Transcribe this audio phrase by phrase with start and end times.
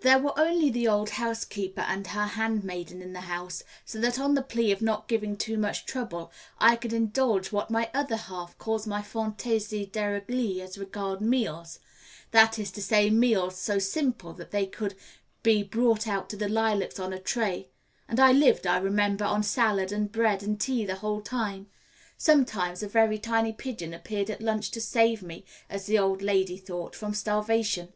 [0.00, 4.34] There were only the old housekeeper and her handmaiden in the house, so that on
[4.34, 8.58] the plea of not giving too much trouble I could indulge what my other half
[8.58, 11.78] calls my fantaisie dereglee as regards meals
[12.32, 14.96] that is to say, meals so simple that they could
[15.44, 17.68] be brought out to the lilacs on a tray;
[18.08, 21.68] and I lived, I remember, on salad and bread and tea the whole time,
[22.16, 26.56] sometimes a very tiny pigeon appearing at lunch to save me, as the old lady
[26.56, 27.92] thought, from starvation.